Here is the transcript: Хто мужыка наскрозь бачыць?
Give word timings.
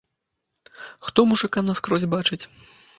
Хто 1.09 1.27
мужыка 1.33 1.67
наскрозь 1.71 2.11
бачыць? 2.19 2.45